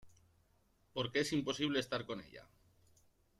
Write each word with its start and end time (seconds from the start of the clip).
porque 0.93 1.19
es 1.19 1.31
imposible 1.31 1.79
estar 1.79 2.07
con 2.07 2.21
ella. 2.21 2.49